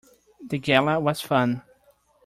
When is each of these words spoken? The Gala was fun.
The 0.41 0.57
Gala 0.57 0.99
was 0.99 1.21
fun. 1.21 1.61